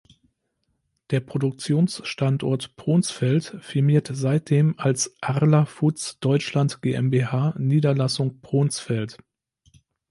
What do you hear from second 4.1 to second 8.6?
seitdem als „Arla Foods Deutschland GmbH Niederlassung